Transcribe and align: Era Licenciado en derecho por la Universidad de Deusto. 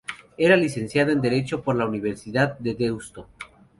Era 0.35 0.57
Licenciado 0.57 1.11
en 1.11 1.21
derecho 1.21 1.61
por 1.61 1.75
la 1.75 1.85
Universidad 1.85 2.57
de 2.57 2.73
Deusto. 2.73 3.27